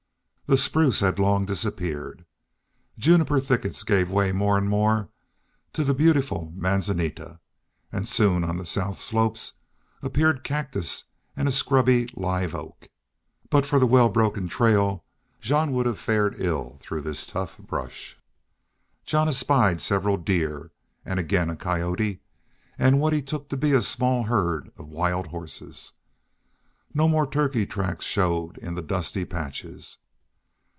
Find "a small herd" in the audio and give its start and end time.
23.71-24.69